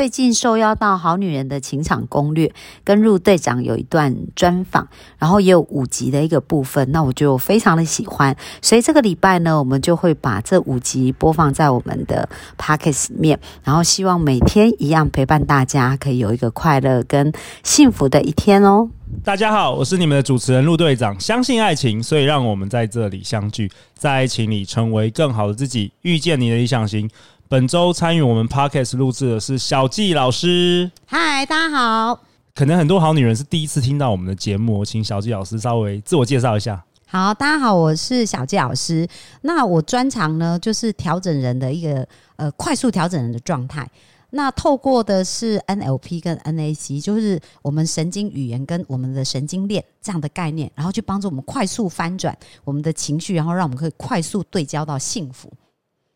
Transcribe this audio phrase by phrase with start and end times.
[0.00, 2.46] 最近受邀到《好女人的情场攻略》
[2.82, 4.88] 跟陆队长有一段专访，
[5.18, 12.26] 然后也有五集的一个部分，那我就非常的喜欢，所以这个礼拜呢，我们就会把这五集播放在我们的
[12.56, 17.30] Pockets 面，然后希望每天一样陪伴大家，可以有一个快乐跟
[17.62, 18.88] 幸福的一天哦。
[19.22, 21.20] 大家好，我是你们的主持人陆队长。
[21.20, 27.10] 相信爱情，所以让我们在这里相聚，在爱情里成为更好的自己，遇见你的理想型。
[27.50, 30.88] 本周参与我们 podcast 录制的是小纪老师。
[31.04, 32.20] 嗨，大家好。
[32.54, 36.80] 可能很多好女人是第一次听到我们的节目，请小纪老师稍微自我介绍一下。
[37.08, 39.04] 好，大家好，我是小纪老师。
[39.40, 43.90] 那我专长呢，就是调整人的一个呃快速调整人的状态。
[44.30, 55.52] 那透过的是 NLP 跟 NAC，就是我们神经语言跟我们的神经链这样的概念，然后去帮助我们快速翻转我们的情绪，然后让我们可以快速对焦到幸福。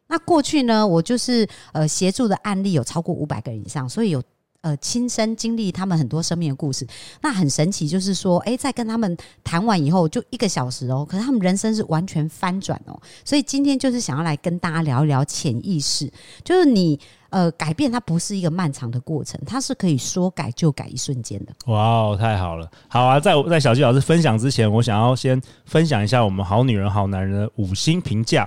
[0.06, 4.22] 那过去呢，我就是呃协助的案例有超过五百个人以上，所以有
[4.60, 6.86] 呃亲身经历他们很多生命的故事。
[7.22, 13.00] 那很神奇，就是说，哎，在跟他们谈完以后，就一个小时哦，可是他们人生是完全翻转哦。
[13.24, 16.10] 所以今天就是想要来跟大家聊一聊潜意识，
[16.44, 21.52] 就是你呃改变它不是一个漫长的过程，它是可以说改就改一瞬间的。
[21.66, 22.70] 哇哦，太好了！
[22.88, 28.46] 好啊，在在小纪老师分享之前，我想要先分享一下我们好女人好男人的五星评价，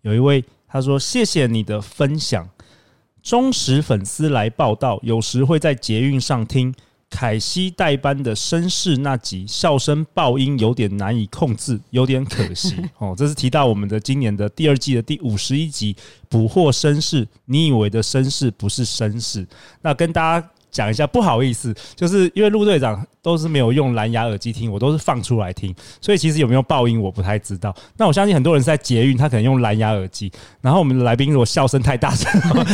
[0.00, 0.42] 有一位。
[0.70, 2.48] 他说：“谢谢你的分享，
[3.22, 5.00] 忠实粉丝来报道。
[5.02, 6.72] 有时会在捷运上听
[7.10, 13.14] 凯西代班的绅士那集，笑声爆音有点难以控制，有点可惜 哦。
[13.18, 15.92] 这是提到我们的今年的第二季的第五十一集
[16.28, 19.46] 《捕获绅士》，你以为的绅士不是绅士。
[19.82, 27.74] 那跟大家。”讲一下，不好意思，就是因为陆队长都是没有用蓝牙耳机听，我都是放出来听，所以其实有没有爆音我不太知道。
[27.96, 30.30] 那我相信很多人在捷运，他可能用蓝牙耳机，
[30.60, 32.30] 然后我们的来宾如果笑声太大声，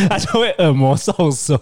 [0.09, 1.59] 他就会耳膜受损。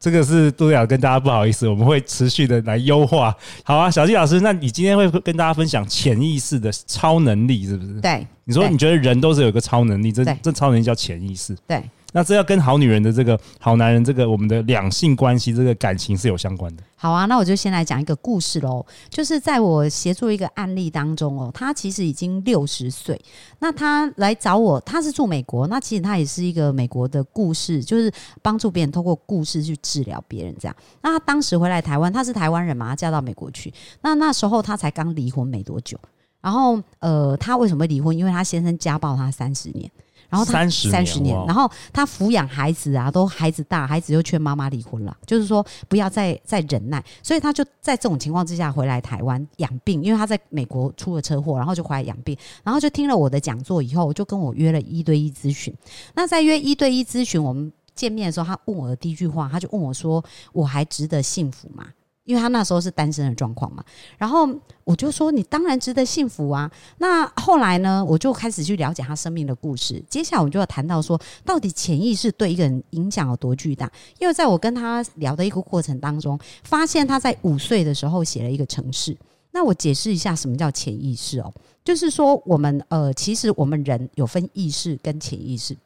[0.00, 3.34] 这个是陆队长跟大家不好意思，我们会持续的来优化。
[3.62, 8.00] 好啊，小纪老师，那你今天会跟大家分享潜意识的超能力，是不是？
[8.00, 11.56] 对，你说你觉得人都是有一个超能力，这这超能力叫潜意识。
[11.66, 11.82] 对。
[12.14, 16.82] 那这要跟好女人的这个好男人这个我们的两性关系这个感情是有相关的。
[16.94, 18.86] 好啊，那我就先来讲一个故事喽。
[19.10, 23.20] 就是在我协助一个案例当中哦，他其实已经六十岁，
[23.58, 28.10] 那他来找我，他是住美国，那其实他也是一个美国的故事，就是
[28.40, 30.76] 帮助别人通过故事去治疗别人这样。
[31.02, 33.74] 那他当时回来台湾，他是台湾人嘛，他嫁到美国去。
[34.02, 35.98] 那那时候他才刚离婚没多久，
[36.40, 38.16] 然后呃，他为什么会离婚？
[38.16, 39.90] 因为他先生家暴他三十年。
[40.34, 55.72] 然后他三十年，然后他抚养孩子啊，都孩子大，孩子又劝妈妈离婚了，就是说不要再再忍耐，所以他就在这种情况之下回来台湾养病，因为他在美国出了车祸，然后就回来养病，然后就听了我的讲座以后，就跟我约了一对一咨询。
[56.14, 61.86] 那在约一对一咨询，我们见面的时候，他问我的第一句话，他就问我说：“我还值得幸福吗？”
[62.24, 63.84] 因为他那时候是单身的状况嘛，
[64.18, 64.48] 然后
[64.82, 66.70] 我就说你当然值得幸福啊。
[66.98, 70.02] 那后来呢，我就开始去了解他生命的故事。
[70.08, 73.90] 接下来我们就要谈到说，到底潜意识对一个人影响有多巨大？
[74.18, 79.16] 因为在我跟他聊的一个过程当中，发现他在五岁的时候写了一个城市。
[79.52, 81.52] 那我解释一下什么叫潜意识哦，
[81.84, 85.76] 就是说我们呃，其实我们人有分意识跟潜意识。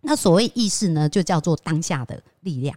[0.00, 2.74] 那所谓意识呢，就叫做当下的力量；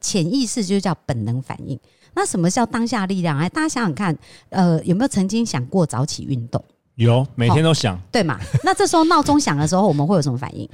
[0.00, 1.78] 潜意识就叫本能反应。
[2.14, 3.38] 那什么叫当下力量？
[3.38, 4.16] 哎，大家想想看，
[4.48, 6.62] 呃，有没有曾经想过早起运动？
[6.96, 8.38] 有，每天都想，对嘛？
[8.62, 10.68] 那这时候闹钟响的时候，我们会有什么反应？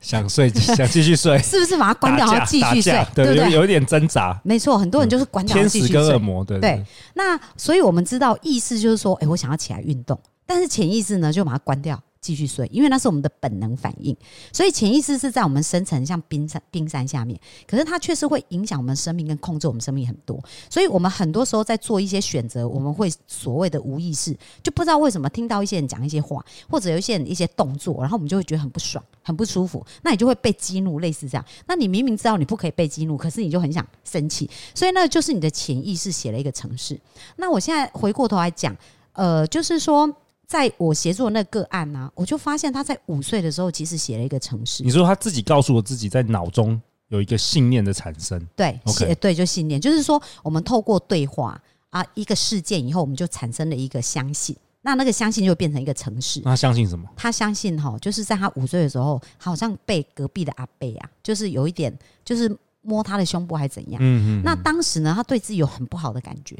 [0.00, 3.06] 想睡，想继续睡， 是不是把它关掉，然后继续睡？
[3.14, 3.50] 对不对？
[3.52, 4.40] 有一点挣扎。
[4.42, 6.82] 没错，很多人就是关掉，天使跟恶魔，对对。
[7.14, 12.02] 那所以我们知道，意识就是说，哎，我想要起来运动，但是潜意识呢，就把它关掉。
[12.20, 14.16] 继续睡，因为那是我们的本能反应，
[14.52, 20.42] 所以潜意识是在我们深层，像冰山冰山下面，可是它确实会影响我们生命跟控制我们生命很多。
[20.68, 31.44] 所以我们很多时候在做一些选择，我们会所谓的无意识，就不知道为什么听到一些人讲一些话，或者有一些人一些动作，然后我们就会觉得很不爽、很不舒服，那你就会被激怒，类似这样。
[31.66, 36.98] 那你明明知道你不可以被激怒，可是你就很想生气，所以那就是你的潜意识写了一个程式。
[37.36, 38.76] 那我现在回过头来讲，
[39.12, 40.12] 呃，就是说。
[40.48, 44.82] 在我协助那个案呢，我就发现他在五岁的时候其实写了一个城市。
[44.82, 51.60] 你说他自己告诉我自己在脑中有一个信念的产生，对，OK，对，就信念，就是说我们透过对话
[51.90, 54.56] 啊，一个事件以后，我们就产生了一个相信。
[54.80, 56.40] 那那个相信就会变成一个城市。
[56.42, 57.06] 那他相信什么？
[57.14, 61.92] 他相信哈，就是在他五岁的时候，好像被隔壁的阿贝啊，就是有一点，
[62.24, 64.00] 就是摸他的胸部还怎样。
[64.02, 66.56] 嗯嗯，那当时呢，他对自己有很不好的感觉，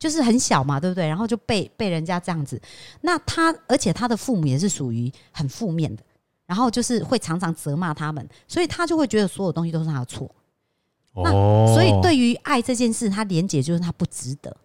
[0.00, 1.06] 就是很小嘛，对不对？
[1.06, 2.60] 然后就被被人家这样子。
[3.02, 6.02] 那他，而且他的父母也是属于很负面的，
[6.46, 10.28] 然后就是会常常责骂他们，所以他就会觉得所有东西都是他的错。
[11.14, 14.56] 那哦，所以对于爱这件事，他连结就是他不值得。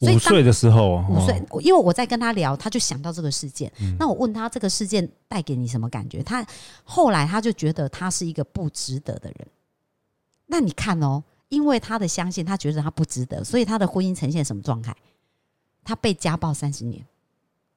[0.00, 3.70] 所以当五岁的时候，五岁因为我在跟他聊，他就想到这个事件。
[3.80, 6.22] 嗯那我问他这个事件带给你什么感觉？
[6.22, 6.46] 他
[6.84, 9.48] 后来他就觉得他是一个不值得的人。
[10.46, 14.94] 那你看哦，因为他的相信，他觉得他不值得，所以他的婚姻呈现什么状态？
[15.84, 17.04] 他被家暴三十年，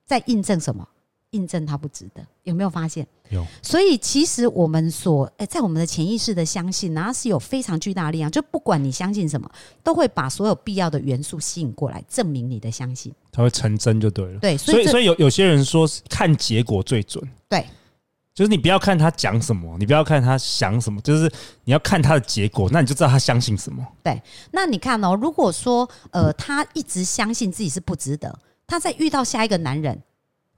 [0.06, 0.88] 在印证什么？
[1.29, 2.21] 印证他不值得。
[2.44, 3.07] 有没有发现？
[3.29, 8.29] 有所以其实我们所诶、在我们的潜意识的相信呢，它是有非常巨大的力量。
[8.29, 9.50] 就不管你相信什么，
[9.81, 13.13] 都会把所有必要的元素吸引过来，证明你的相信。
[13.31, 14.39] 它会成真就对了。
[14.39, 17.65] 对，所所以，所以有有些人说是看结果最准，对
[18.33, 21.31] 就是你不要看他讲什么，你不要看他想什么，就是
[21.66, 23.86] 你要看他的结果，那你就知道他相信什么。
[24.01, 28.33] 对那你看哦，如果说呃，他一直相信自己是不值得，
[28.66, 30.01] 他在遇到下一个男人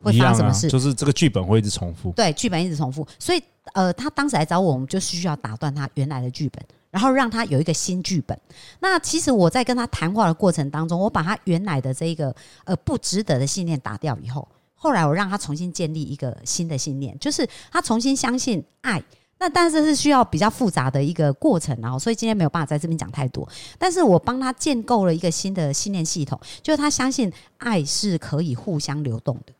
[0.01, 0.69] 会发生什么事？
[0.69, 2.11] 就是这个剧本会一直重复。
[2.11, 3.41] 对，剧本一直重复，所以
[3.73, 8.39] 呃，他当时来找我，我们就需要打断他原来的剧本，然后让他有一个新剧本。
[8.81, 12.35] 那其实我在跟他谈话的过程当中，我把他原来的这一个
[12.65, 14.47] 呃不值得的信念打掉以后，
[14.83, 19.01] 后来我让他重新建立一个新的信念，就是他重新相信爱。
[19.39, 23.47] 那但是是需要比较复杂的一个过程啊，所以今天没有办法在这边讲太多。
[23.77, 29.53] 但是我帮他建构了一个新的信念系统，就是他相信爱是可以互相流动的，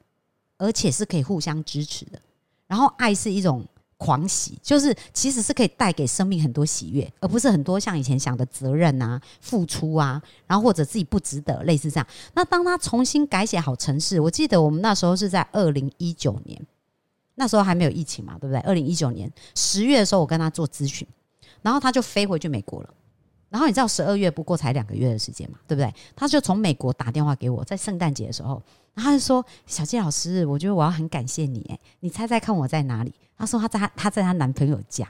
[0.58, 2.20] 而且是可以互相支持的。
[2.68, 3.64] 然后爱是一种
[4.04, 12.08] 狂喜，就是其实是可以带给生命很多喜悦，而不是很多像以前想的责任啊、付出啊，然后或者自己不值得，类似这样。
[12.34, 16.62] 那当他重新改写好城市，我记得我们那时候是在二零一九年，
[17.36, 18.60] 那时候还没有疫情嘛，对不对？
[18.62, 21.08] 二零一九年十月的时候，我跟他做咨询，
[21.62, 22.94] 然后他就飞回去美国了。
[23.54, 25.94] 然后你知道十二月不过才两个月的时间嘛，对不对？
[26.16, 28.60] 他就从美国打电话给我，在圣诞节的时候，
[28.96, 35.08] 然后他就说：“小季老师，我觉得我要很感谢你，哎，你猜猜看我在哪里？”他说他在他他在她男朋友家，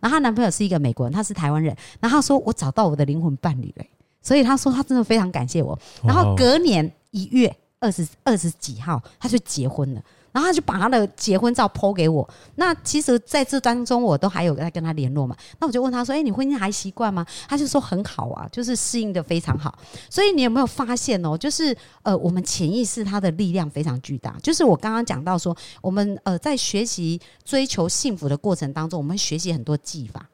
[0.00, 3.84] 然后她男朋友是一个美国人，他是台湾人，然后他说我找到我的灵魂伴侣了，
[4.22, 5.78] 所以他说他真的非常感谢我。
[6.02, 10.02] 然后隔年一月二十二十几号，他就结婚了。
[10.32, 12.28] 然后他就把他的结婚照 PO 给我。
[12.56, 15.36] 那其实在这当中，我都还有在跟他联络嘛。
[15.60, 19.78] 那我就问他说：“哎、你婚姻还习惯吗？”他就说很好啊，就是适应的非常好。
[20.10, 21.36] 所以你有没有发现哦？
[21.36, 24.34] 就是呃，我们潜意识它的力量非常巨大。
[24.42, 30.26] 就是我刚刚讲到说，我们呃在学习追求幸福的过程当中，我们学习很多技法，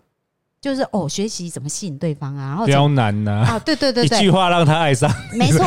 [0.61, 5.65] 就是哦，学习怎么吸引对方啊，然后刁难呐、啊，对对对对，一句话让他爱上没错。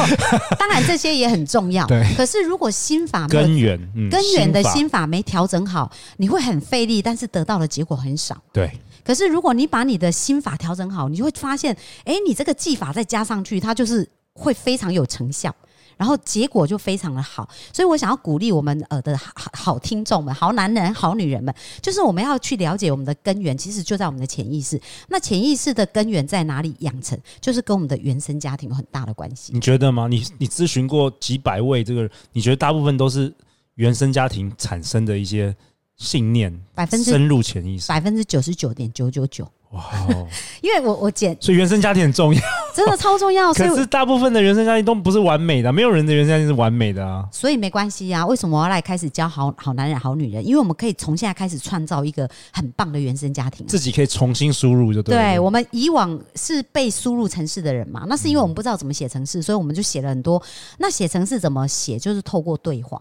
[0.60, 1.86] 当然这些也很重要。
[1.88, 8.38] 对可是如果心法根源，嗯，根源的心法没调整好，你会很费力，但是得到的结果很少。
[8.52, 8.70] 对，
[9.04, 15.56] 可是如果你把你的心法调整好，你就会发现，哎、你这个技法再加上去，它就是会非常有成效。
[16.02, 24.82] 然后结果就非常的好，所以我想要鼓励我们呃的好好听众们、好男人、好女人们，就是我们要去了解我们的根源，其实就在我们的潜意识。
[25.10, 29.54] 那潜意识的根源在哪里养成，就是跟我们的原生家庭有很大的关系。
[29.54, 30.08] 你觉得吗？
[30.08, 33.32] 你你咨询过几百位这个，你觉得大部分都是
[33.76, 35.56] 原生家庭产生的一些
[36.02, 37.88] 信念，百分之深入潜意识。
[37.88, 40.28] 百分之九十九点九九九，哇哦，
[40.62, 42.42] 因为我我简所以原生家庭很重要。
[42.74, 47.28] 真的超重要，可是大部分的原生家庭都不是完美的，没有人的原生家庭是完美的啊。
[47.32, 48.26] 所以没关系啊。
[48.26, 50.44] 为什么我要来开始教好好男人、好女人？
[50.44, 53.70] 因为我们可以从现在开始创造一个很棒的原生家庭啊。
[53.70, 55.16] 自己可以重新输入就对。
[55.16, 60.42] 对我们以往是被输入城市的人嘛，那是因为我们不知道怎么写城市，所以我们就写了很多。
[60.80, 62.00] 那写城市怎么写？
[62.00, 62.98] 就是透过对话。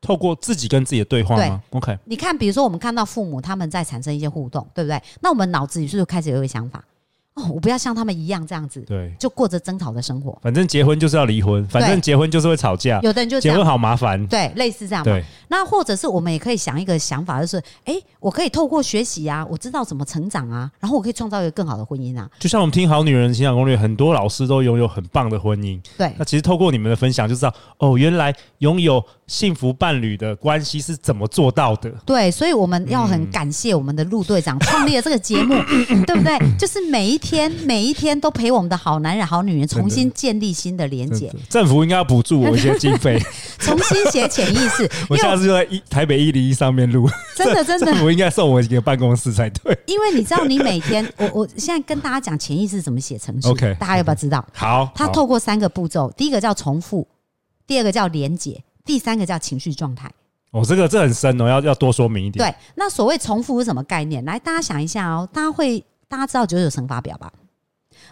[0.00, 5.00] 透过自己跟自己的对话吗？OK，你看，比如说我们看到父母他们在产生一些互动，对不对？
[5.20, 6.82] 那我们脑子里是不是开始有一个想法？
[7.34, 10.36] 哦，我不要像他们一样这样子，对，就过着争吵的生活。
[10.42, 14.26] 反正结婚就是要离婚，反正结婚就是会吵架，有的人就结婚，好麻烦。
[14.26, 15.12] 对，类似这样嘛。
[15.12, 22.28] 对，那或者是我们也可以想一个想法，就是哎、诶我可以透过学习啊，我知道怎么成长啊，然后我可以创造一个更好的婚姻啊。
[22.38, 25.80] 就像我们听《好女人情感攻略》，很多老师都拥有很棒的婚姻。
[25.96, 31.88] 对那其实透过你们的分享，就知道哦，原来拥有幸福伴侣的关系是怎么做到的。
[32.04, 35.54] 对，所以我们要很嗯感谢我们的陆队长创立了这个节目，
[36.06, 36.36] 对不对？
[36.58, 43.20] 就是每一天每一天都陪我们的好男人、好女人重新建立新的连接，政府应该要补助我一些经费。
[43.60, 44.90] 重新写潜意识。
[45.08, 49.78] 我下次就在一台北一零一上面录，真的真的 政，府应该送我一个办公室才对。
[49.86, 54.44] 因为你知道，你每天，我我现在跟大家讲潜意识怎么写程序 OK，大家要不要知道？
[54.52, 57.06] 好，它透过三个步骤，第一个叫重复，
[57.66, 60.10] 第二个叫连结，第第三个叫情绪状态。
[60.50, 62.44] 哦，这个这很深哦，要要多说明一点。
[62.44, 64.24] 对，那所谓重复是什么概念？
[64.24, 67.32] 来，大家想一下哦，大家会大家知道九九乘法表吧？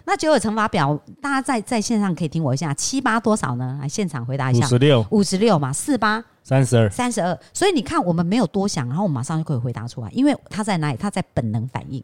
[0.05, 3.77] 那九九乘法表，大家在在线上可以听我一下，七八多少呢？
[3.81, 7.37] 来现场回答一下，五十六、五十六嘛，四八三十二，三十二。
[7.53, 10.97] 所以你看，我们没有多想，然后我马上就可以回答出来，因为它在哪里？
[10.97, 12.01] 它在本能反应。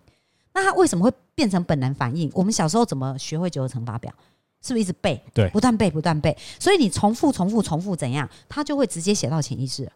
[0.53, 2.29] 那它为什么会变成本能反应？
[2.33, 4.13] 我们小时候怎么学会九九乘法表？
[4.61, 5.21] 是不是一直背？
[5.33, 6.37] 对不断背，不断背。
[6.59, 8.27] 所以你重复、重复、重复，怎样？
[8.49, 9.91] 它就会直接写到潜意识了。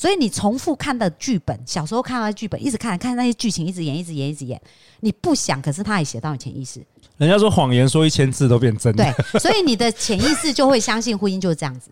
[0.00, 4.58] 所以你重复看的剧本，小时候看到的剧本，一直看，看那些剧情，一直演，一直演，一直演。
[5.00, 6.80] 你不想，可是他也写到你潜意识。
[7.18, 9.04] 人家说谎言说一千次都变真的。
[9.04, 11.90] 对，所以你的潜意识就会相信婚姻就是这样子。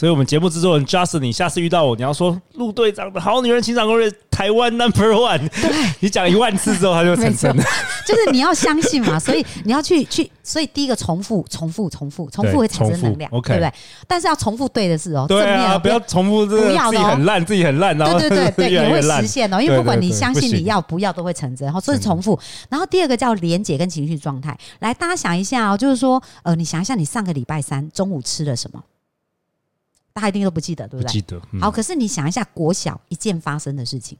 [0.00, 7.62] 所以，我们节目制作人 Justin，你下次遇到我，你要说陆队长的好女人情场攻略台湾 Number One，对你讲一万次之后，他就成真了。
[8.06, 13.70] 就是你要相信嘛， 所以你要去去，所以第一个重复、重复、重复、重复会产生能量，对不对？
[14.08, 19.60] 但是要重复对的事哦，对啊，不要重复这个自己很烂，自己很烂，然后对对对对， 也会实现哦。
[19.60, 21.66] 因为不管你相信你要不要，都会成真。
[21.66, 22.40] 然后所以重复，
[22.70, 24.56] 然后第二个叫连结跟情绪状态。
[24.78, 28.82] 来，大家想一下哦，就是说，呃，你想一下，你上个礼拜三中午吃了什么？
[30.12, 31.12] 大家一定都不记得，对不对？
[31.12, 31.40] 记得。
[31.60, 34.18] 好，可是你想一下，国小一件发生的事情，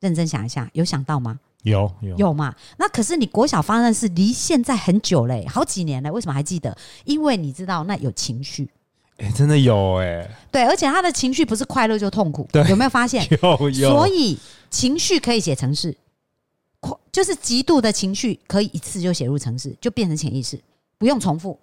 [0.00, 1.38] 认真想一下，有想到吗？
[1.62, 2.54] 有有有嘛？
[2.78, 6.76] 那可是你国小发生的事，离现在很久嘞，好几年了，为什么还记得？
[7.04, 8.70] 因为你知道那有情绪。
[9.18, 10.26] 哎，真的有哎。
[10.50, 13.26] 对，而且他的情绪不是快乐就痛苦，有没有发现？
[13.42, 13.90] 有有。
[13.90, 14.38] 所以
[14.70, 15.94] 情绪可以写成是，
[17.12, 20.58] 就是极度的情绪可以一次就写入城市，就变成潜意识，
[20.96, 21.58] 不用重复。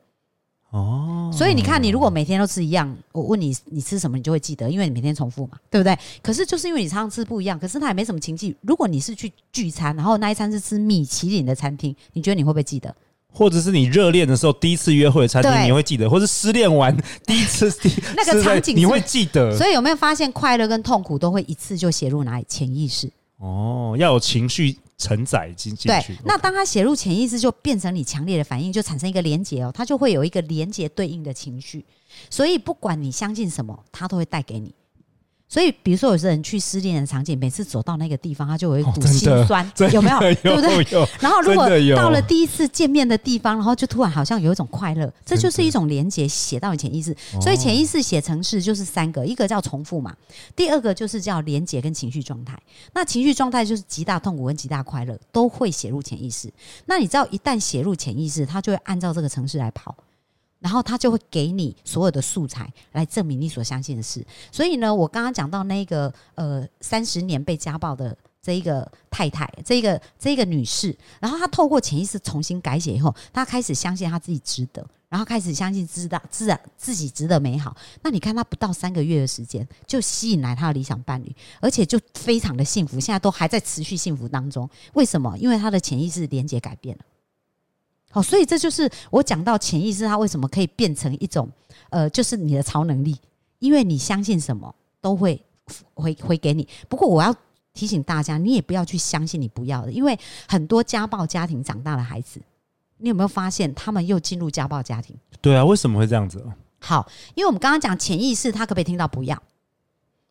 [0.71, 5.97] 哦，所以你看，你如果每天都吃一样，我问你你吃什么，你就会记得，因为你每天重复嘛，对不对？
[6.21, 8.55] 可是就是因为你常常吃不一样，可是它也没什么情绪。
[8.61, 12.93] 如果你是去聚餐，然后那一餐是吃米其林的餐厅，你觉得你会不会记得？
[13.33, 16.09] 或者是你热恋的时候第一次约会的餐厅，你会记得？
[16.09, 16.95] 或是失恋完
[17.25, 17.71] 第一次
[18.17, 19.55] 那个场景，你会记得？
[19.55, 23.09] 所以有没有发现，快乐跟痛苦都会一次就写入哪里潜意识？
[23.37, 24.75] 哦，要有情绪。
[24.97, 31.85] 承载进进去，那当他写入潜意识，就变成你强烈的反应，就产生一个连结哦，它就会有一个连结对应的情绪，
[32.29, 34.73] 所以不管你相信什么，它都会带给你。
[35.49, 40.19] 所以，比如说有些人去失恋的场景，每次走到那个地方，他就有一股心酸， 有没有？
[40.19, 41.07] 对不对？
[41.21, 47.15] 然后，如果到了第一次见面的地方，然后就突然好像有一种快乐，这就是一种连接，写到你潜意识。
[47.41, 50.13] 所以，潜意识写程式就是三个，一个叫重复嘛，
[50.53, 52.59] 第二个就是叫连接跟情绪状态。
[52.93, 56.51] 那情绪状态就是极大痛苦跟极大快乐都会写入潜意识。
[56.85, 59.95] 那你知道，一旦写入潜意识，它就会按照这个程式来跑。
[60.59, 64.25] 然后他就会给你所有的素材来证明你所相信的事。
[64.51, 77.75] 所以呢，我刚刚讲到那个呃三十年被家暴的这一个太太，这个这个女士，然后她透过潜意识重新改写以后，她开始相信她自己值得，然后开始相信知道自然自己值得美好。
[78.01, 84.69] 那你看，她不到三个月的时间就吸引来她的理想伴侣，而且就非常的幸福，现在都还在持续幸福当中。
[84.93, 85.37] 为什么？
[85.37, 87.03] 因为她的潜意识连接改变了。
[88.09, 91.47] 好，所以这就是我讲到潜意识，它为什么可以变成一种，
[91.89, 93.15] 呃，就是你的超能力，
[93.59, 95.39] 因为你相信什么都会
[95.93, 96.67] 回回给你。
[96.87, 97.35] 不过我要
[97.73, 102.41] 提醒大家，你也不要去相信你不要的，因为很多家暴家庭长大的孩子，
[102.97, 105.15] 你有没有发现他们又进入家暴家庭？
[105.41, 106.43] 对啊，为什么会这样子？
[106.79, 109.39] 好，因为我们刚刚讲潜意识，他可不可以听到不要？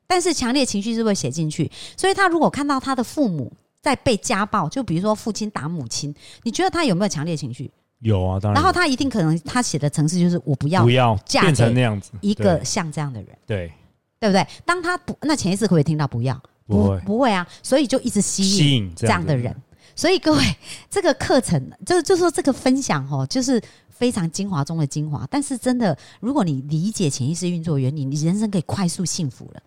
[0.07, 3.53] 但是强烈情绪是会写进去，所以他如果看到他的父母。
[3.87, 6.13] 在被家暴，就比如说父亲打母亲，
[6.43, 7.71] 你觉得他有没有强烈情绪？
[8.01, 8.61] 有啊，当然。
[8.61, 13.73] 然后他一定可能他写的程式就是我不要不要变成那样子一个像这样的人，对
[14.19, 14.45] 对不对？
[14.65, 16.43] 当他不那潜意识可不会听到不要？
[16.67, 19.55] 不会不会啊，所以就一直吸引吸引这样的人。
[19.95, 20.57] 所以各位，
[20.91, 25.27] 这个课程就就说这个分享哦，就是非常精华中的精华。
[25.31, 29.63] 但是真的，如果你理解潜意识运作原理，你人生可以快速幸福了。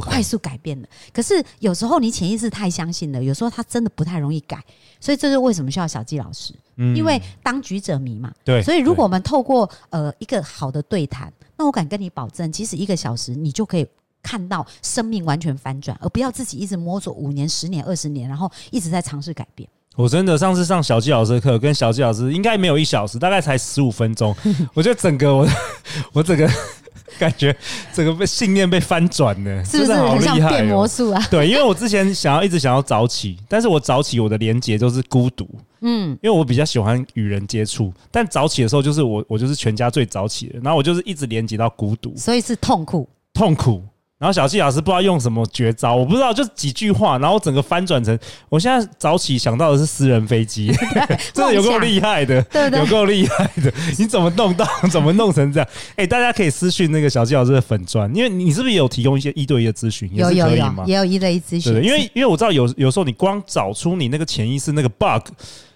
[0.00, 4.62] 快速改变了，可是有时候你潜意识太相信了，有时候他真的不太容易改，
[5.00, 6.54] 所以这是为什么需要小纪老师，
[6.94, 8.32] 因为当局者迷嘛。
[8.44, 13.86] 对，所以如果我们透过呃一个好的对谈，那我敢跟你保证，其实一个小时你就可以
[14.22, 19.68] 看到生命完全反转，而不要自己一直摸索五年、十年、二十年，然后一直在尝试改变。
[19.94, 24.34] 我真的上次上小纪老师的课，跟小纪老师应该没有一小时，大概才十五分钟，
[24.74, 25.48] 我觉得整个我
[26.12, 26.50] 我整个。
[27.20, 27.54] 感觉
[27.92, 29.94] 整个被信念被翻转了，是不是？
[29.94, 31.26] 很像变魔术啊？
[31.30, 35.48] 对，因为我之前想要一直想要早起，但是我早起我的连接都是孤独，
[35.80, 43.82] 嗯，因为我比较喜欢与人接触，但早起的时候就是我我就是全家最早起的，然后我就是一直连接到孤独，所以是痛苦，痛苦，
[44.18, 48.18] 然后小纪老师不知道用什么绝招，我不知道，就几句话，然后整个翻转成，
[48.48, 50.72] 我现在早起想到的是私人飞机，
[51.34, 55.68] 真的有够厉害的，对对有够厉害的，你怎么弄到，怎么弄成这样？
[55.96, 60.84] 哎、大家可以私讯那个小纪老师的粉砖，因为你是不是也有提供一些一对一的咨询，也有有有？
[60.86, 65.28] 也有一对一咨询，因为因为我知道有有时候你光找出你那个潜意识那个 bug，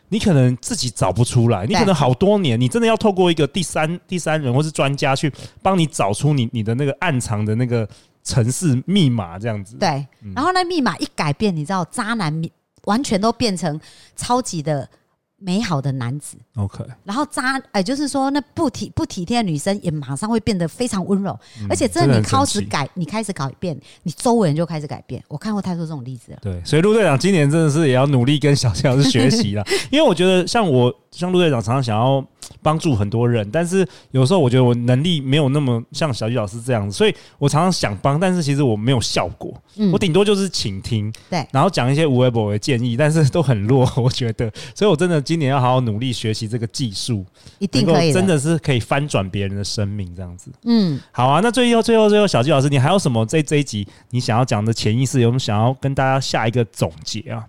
[0.09, 5.31] 你可能自己找不出来，你可能好多年，你真的要透过一个第三第三人或是专家去
[5.61, 7.87] 帮你找出你你的那个暗藏的那个
[8.23, 9.77] 城市密码这样子。
[9.77, 12.43] 对，嗯然后那密码一改变，你知道，渣男
[12.85, 13.79] 完全都变成
[14.17, 14.89] 超级的
[15.37, 16.37] 美好的男子。
[16.57, 25.23] ，OK，然后渣，哎、就是说那不体不体贴的女生也马上会变得非常温柔，而且真的你开始改，你开始改变，你周围人就开始改变。
[25.29, 26.39] 我看过太多这种例子了。
[26.43, 32.23] 对，所以陆队长今年真的是也要努力跟小谢老师学习了， 因为我觉得像我像陆队长常常想要
[32.63, 39.91] 帮助很多人，但是有时候我觉得我能力没有那么像小季老师这样子，所以我常常想帮，但是其实我没有效果，嗯。
[39.93, 41.47] 我顶多就是倾听，对。
[41.53, 47.25] 然后讲一些无微博的建议， 但是都很弱，我觉得，所以我真的今年要好好努力学习这个技术，
[47.59, 50.51] 一定可以真的是可以翻转别人的生命这样子。
[50.65, 57.45] 嗯，好啊，那最后最后最后，小季老师，你还有什么这这一集你想要讲的潜意识，有没有想要跟大家下一个总结啊？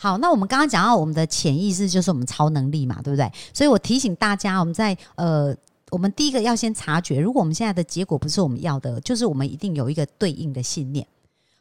[0.00, 3.28] 好，那我们刚刚讲到我们的潜意识就是我们超能力嘛，对不对？
[3.52, 5.52] 所以我提醒大家，我们在呃，
[5.90, 11.04] 我们第一个要先察觉，如果我们现在的结果不是我们要的，就是我们一定有一个对应的信念。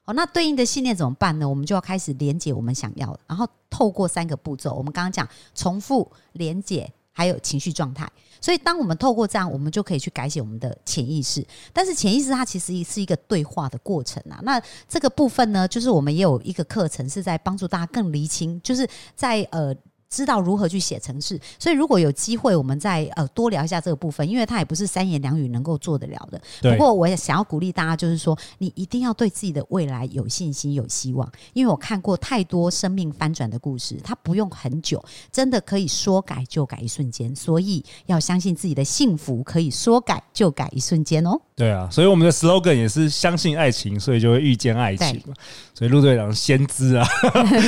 [0.03, 1.49] 好，那对应的信念怎么办呢？
[1.49, 8.07] 我们就要开始连接我们想要的，然后透过三个步骤，我们刚刚讲重复、连接，还有情绪状态。
[8.39, 11.43] 所以，当我们透过这样，我们就可以去改写我们的潜意识。
[11.73, 14.39] 但是，潜意识它其实是一个对话的过程啊。
[14.43, 19.75] 那这个部分呢，就是我们也有一个课程是在帮助大家更厘清，就是在呃。
[20.09, 26.41] 知道如何去写程式，所以如果有机会，我们再呃多聊一下这个部分，因为它也不是三言两语能够做得了的。
[26.61, 41.37] 对不过我也想要鼓励大家，就是说你一定要对自己的未来有信心、有希望，因为我看过太多生命翻转的故事，它不用很久，真的可以说改就改一瞬间，所以要相信自己的幸福可以说改就改一瞬间哦。
[41.55, 45.33] 对啊，所以我们的 slogan 也是相信爱情，所以就会遇见爱情嘛。
[45.73, 47.07] 所以陆队长先知啊，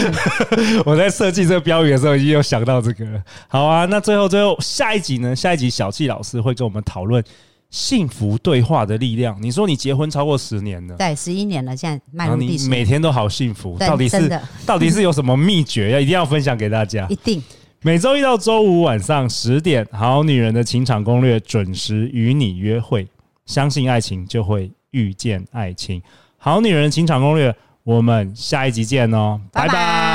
[0.86, 3.24] 我在设计这个标语的时候已经有想到这个了。
[3.48, 5.36] 好啊，那最后最后下一集呢？
[5.36, 7.24] 下一集小纪老师会跟我们讨论
[7.70, 9.38] 幸福对话的力量。
[9.42, 15.92] 你说你结婚超过十年了，对，十一年了，现在迈入第十，每天都好幸福，到底是到底是有什么秘诀？
[15.92, 17.16] 要一定要分享给大家 一。
[17.16, 17.42] 定
[17.82, 23.08] 每周一到周五晚上十点，《好女人的情场攻略》准时与你约会。
[23.46, 26.02] 相信爱情，就会遇见爱情。
[26.38, 30.09] 好女人的情场攻略，我们下一集见哦，拜拜拜拜